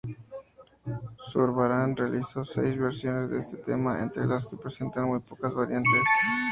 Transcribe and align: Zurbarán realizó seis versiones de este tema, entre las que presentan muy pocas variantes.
Zurbarán 1.29 1.95
realizó 1.95 2.43
seis 2.43 2.75
versiones 2.75 3.29
de 3.29 3.37
este 3.37 3.57
tema, 3.57 4.01
entre 4.01 4.25
las 4.25 4.47
que 4.47 4.57
presentan 4.57 5.05
muy 5.05 5.19
pocas 5.19 5.53
variantes. 5.53 6.01